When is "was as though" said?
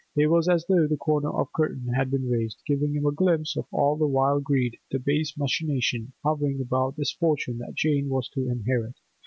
0.31-0.87